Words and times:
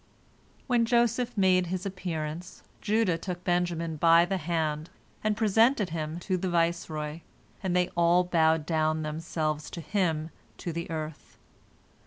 When 0.65 0.87
Joseph 0.87 1.37
made 1.37 1.67
his 1.67 1.85
appearance, 1.85 2.63
Judah 2.81 3.19
took 3.19 3.43
Benjamin 3.43 3.97
by 3.97 4.25
the 4.25 4.37
hand, 4.37 4.89
and 5.23 5.37
presented 5.37 5.91
him 5.91 6.19
to 6.21 6.37
the 6.37 6.49
viceroy, 6.49 7.19
and 7.61 7.75
they 7.75 7.87
all 7.95 8.23
bowed 8.23 8.65
down 8.65 9.03
themselves 9.03 9.69
to 9.69 9.79
him 9.79 10.31
to 10.57 10.73
the 10.73 10.89
earth. 10.89 11.37